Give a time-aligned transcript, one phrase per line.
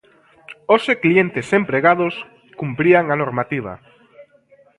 [0.71, 2.13] Hoxe clientes e empregados
[2.59, 3.73] cumprían a normativa.